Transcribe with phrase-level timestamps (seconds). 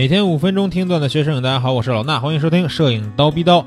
[0.00, 3.66] 每天五分钟听段子学摄影，大家好，我是老衲，欢迎收听摄影刀逼刀。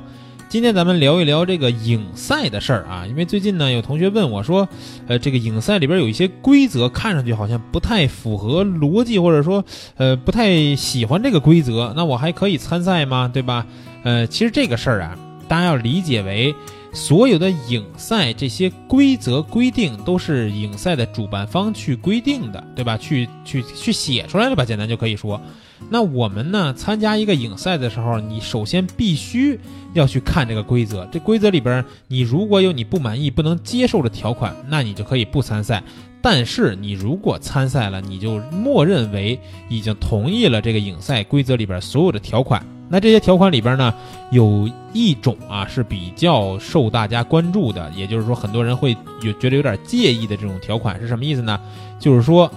[0.49, 4.67] 今天咱们聊一聊这个影赛的事儿啊，因为最近呢有同学问我说，
[5.05, 9.63] 呃，这个影赛里边有一些规则看上去好像不太符合逻辑，或者说
[9.95, 13.29] 呃不太喜欢这个规则，那我还可以参赛吗？
[13.31, 13.67] 对吧？
[14.03, 15.15] 呃，其实这个事儿啊，
[15.47, 16.55] 大家要理解为。
[16.95, 22.95] 所有的影赛这些规则规定都是影赛的主办方去规定的，对吧？
[22.97, 24.63] 去去去写出来了吧？
[24.63, 25.41] 简单就可以说，
[25.89, 29.59] 那我们呢参加一个影赛的时候，你首先必须
[29.93, 31.07] 要去看这个规则。
[31.11, 35.83] 这规则里边，你如果有你不满意、不能接受的条款，那你就可以不参赛。
[36.21, 39.37] 但是你如果参赛了，你就默认为
[39.69, 42.65] 已经同意了这个影赛规则里边所有的条款。
[42.89, 43.93] 那这些条款里边呢，
[44.31, 51.59] 有一种啊是比较受大家关注的，也就是说很多人会有觉得有点介意的这种条款是什么意思呢？
[51.99, 52.49] 就是说，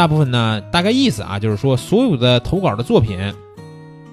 [0.00, 3.18] 大部分呢大概意思啊，就是说所有的投稿的作品，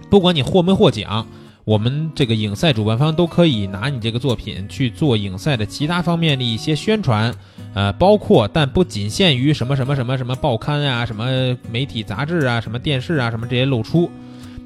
[0.09, 1.25] 不管你获没获奖，
[1.63, 7.33] 我们这个影赛主办方都可以拿你这个作品去做影赛的其他方面的一些宣传，
[7.73, 14.11] 呃，包括但不仅限于什么什么什么什么报刊啊、什么媒体杂志啊、什么电视啊、什么这些露出。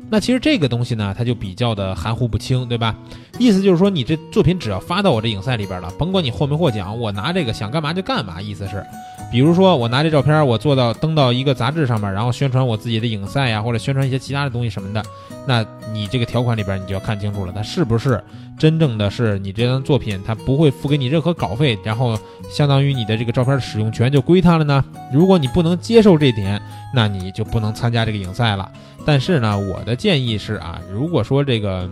[0.09, 2.95] 那其实这个东西呢，它就比较的含糊不清，对吧？
[3.37, 8.41] 意思就是说，你这作品只要发到我这影赛里边了，甭管你获没获奖，我拿这个想干嘛就干嘛。
[8.41, 8.83] 意思是，
[9.31, 15.01] 比如说我拿这照片，我做到登到一个杂志上面，然后宣传我自己的影赛呀，或者宣传一些其他的东西什么的，
[15.47, 18.21] 那你这个条款里边你就要看清楚了，它是不是
[18.59, 24.83] 真正的是你这张作品，它不会付给你任何稿费，然后相当于你的这个照片的使用权就归他了呢？
[25.13, 26.61] 如果你不能接受这点，
[26.93, 28.69] 那你就不能参加这个影赛了。
[29.05, 31.89] 但是呢，我的建议是啊，如果说这个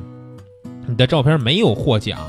[0.85, 2.19] 你的照片没有获奖，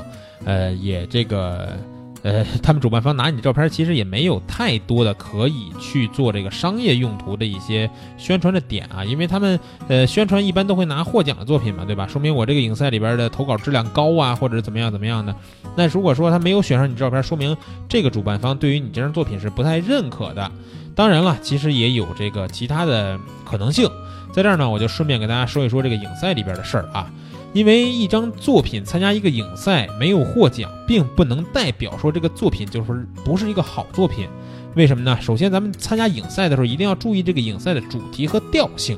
[0.45, 1.77] 呃，也这个，
[2.23, 12.05] 呃，他们主办方拿你照片，其实也没有太多的可以去做这个商业用途的一些宣传的点啊，因为他们呃宣传一般都会拿获奖的作品嘛，对吧？
[12.07, 15.35] 说明我这个影赛里边的投稿质量高啊，或者怎么样怎么样的。
[15.75, 17.57] 那如果说他没有选上你照片，说明
[17.89, 20.51] 这个主办方对于你这张作品是不太认可的。
[20.93, 23.89] 当然了，其实也有这个其他的可能性。
[24.31, 27.09] 在这儿呢，我就顺便给大家说一说这个影赛里边的事儿啊。
[27.53, 34.27] 因为一张作品参加一个影赛没有获奖，并不能代表说这个作品就是不是一个好作品。
[34.73, 35.17] 为什么呢？
[35.19, 38.97] 首先，咱们参加影赛的时候一定要注意这个影赛的主题和调性。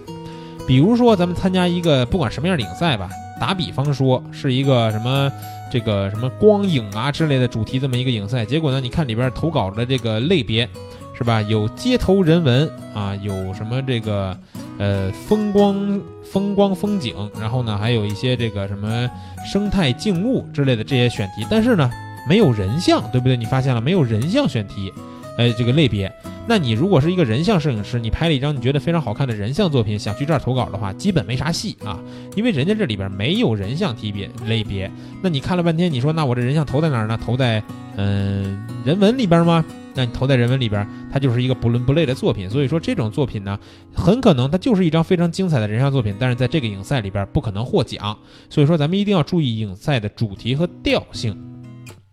[0.67, 3.09] 比如说，咱们参加一个不管什么样的影赛吧，
[3.41, 5.31] 打比方说是一个什么
[5.71, 10.69] 这个什么光影啊之类的主题这么一个影赛，结果呢，你看里边投稿的这个类别
[11.17, 11.41] 是吧？
[11.41, 14.37] 有街头人文啊，有什么这个。
[14.79, 19.09] 呃，风光、风光、风景，然后呢，还有一些这个什么
[19.51, 21.89] 生态静物之类的这些选题，但是呢，
[22.27, 23.37] 没有人像，对不对？
[23.37, 24.91] 你发现了没有人像选题？
[25.35, 26.11] 呃，这个类别，
[26.45, 31.99] 那你如果是一个人像摄影师，你拍了一张你觉得非常好看的人像作品，想去这儿投稿的话，基本没啥戏啊，
[32.35, 34.91] 因为人家这里边没有人像题别类别。
[35.23, 37.19] 那你看了半天，你说那我这人像投在哪儿呢？
[37.25, 37.63] 投在
[37.95, 39.65] 嗯人文里边吗？
[39.95, 42.49] 那你投在人文里边，它就是一个不伦不类的作品。
[42.49, 43.59] 所以说这种作品呢，
[43.93, 48.17] 很可能它就是一张非常精彩的人像作品，但是在这个影赛里边不可能获奖。
[48.49, 51.37] 所以说咱们一定要注意影赛的主题和调性。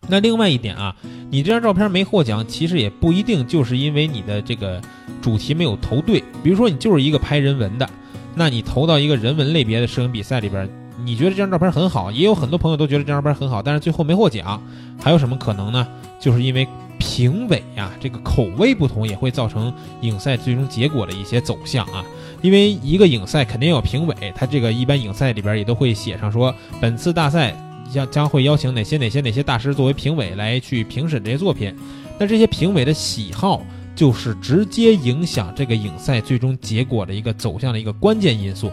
[0.09, 0.95] 那另外一点啊，
[1.31, 4.81] 你这张照片没获奖，其实也不一定就是因为你的这个
[5.23, 6.23] 主题没有投对。
[6.43, 7.89] 比如说你就是一个拍人文的，
[8.35, 10.69] 那你投到一个人文类别的摄影比赛里边，
[11.05, 14.61] 你觉得这张照片很好，也有很多朋友都觉得这张照片很好，但是最后没获奖，
[15.01, 15.87] 还有什么可能呢？
[16.21, 16.67] 就是因为。
[17.11, 19.73] 评委呀，这个口味不同也会造成
[20.03, 22.05] 影赛最终结果的一些走向啊。
[22.41, 27.53] 因为一个影赛肯定有评委，他这个一般影赛里边也都会写上说，本次大赛
[27.93, 31.75] 将将会邀请哪些哪些哪些大师作为评委来去评审这些作品。
[32.17, 33.61] 那这些评委的喜好
[33.97, 38.71] 就是直接影响这个影赛最终结果的一个走向的一个关键因素。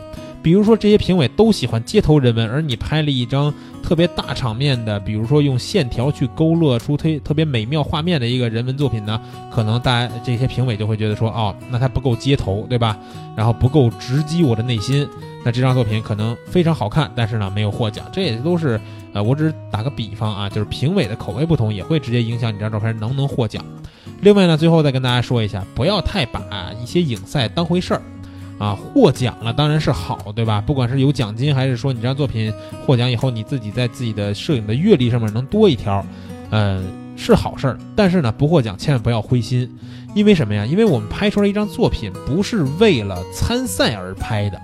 [0.48, 3.54] 比如说这些评委都喜欢街头人文，而你拍了一张。
[3.84, 9.20] 特别大场面的，比如说用线条去勾勒出特特别美妙画面的一个人文作品呢，
[9.50, 12.98] 可能大家这些评委就会觉得说，哦，那它不够街头，对吧？
[13.36, 15.08] 然后不够直击我的内心，
[15.46, 18.80] 那这张作品可能非常好看，但是呢没有获奖，这也都是，
[19.14, 23.64] 呃，我只是打个比方啊，就是评委的口味不同，也会直接影响你这张照片能不能获奖。
[24.20, 26.42] 另外呢，最后再跟大家说一下，不要太把
[26.82, 28.02] 一些影赛当回事儿。
[28.58, 30.60] 啊，获奖了当然是好，对吧？
[30.60, 32.52] 不管是有奖金，还是说你这张作品
[32.86, 36.04] 获奖以后，你自己在自己的摄影的阅历上面能多一条，
[36.50, 36.84] 嗯，
[37.16, 37.78] 是好事儿。
[37.96, 39.70] 但是呢，不获奖千万不要灰心，
[40.16, 40.66] 因为什么呀？
[40.66, 44.60] 因为我们拍出来一张作品不是为了参赛而拍的，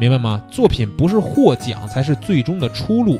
[0.00, 0.42] 明白吗？
[0.50, 3.18] 作品不是获奖才是最终的出路。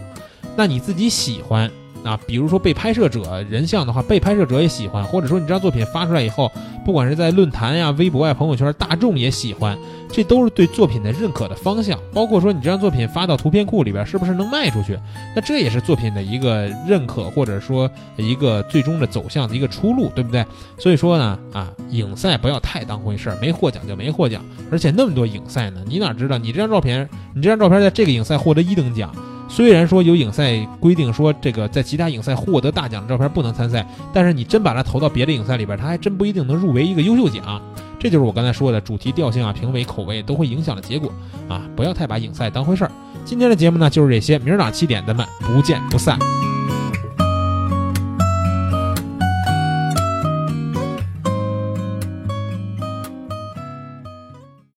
[0.57, 1.71] 那你自己喜欢。
[2.07, 6.51] 啊，比如说被拍摄者人像的话，被拍摄者也喜欢，或者说你这张作品发出来以后，
[6.85, 9.77] 不管是在论坛呀、微博呀、朋友圈，大众也喜欢，
[10.11, 11.99] 这都是对作品的认可的方向。
[12.15, 14.97] 包括说你这张作品发到图片库里边，是不是能卖出去？
[15.35, 20.45] 那这也是作品的一个认可，或者说一个最终的走向的一个出路，对不对？
[20.79, 29.13] 所以说呢，啊，影赛不要太当回事儿，没获奖就没获奖，而且那么多影赛呢，你哪知道你这张照片，你这张照片在这个影赛获得一等奖？
[29.57, 37.59] 虽然说有影赛规定说这个在其他影赛获得大奖的照片不能参赛，但是你真把它投到别的影赛里边，它还真不一定能入围一个优秀奖。
[37.99, 41.11] 这就是我刚才说的主题调性啊、评委口味都会影响的结果
[41.49, 41.63] 啊！
[41.75, 42.91] 不要太把影赛当回事儿。
[43.25, 46.19] 今天的节目呢就是这些，明儿早上七点咱们不见不散。